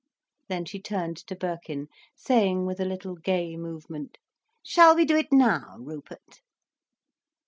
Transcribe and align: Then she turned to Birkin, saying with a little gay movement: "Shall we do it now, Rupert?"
Then 0.47 0.65
she 0.65 0.81
turned 0.81 1.17
to 1.27 1.35
Birkin, 1.35 1.87
saying 2.15 2.65
with 2.65 2.79
a 2.79 2.85
little 2.85 3.13
gay 3.13 3.55
movement: 3.55 4.17
"Shall 4.63 4.95
we 4.95 5.05
do 5.05 5.15
it 5.15 5.31
now, 5.31 5.77
Rupert?" 5.77 6.41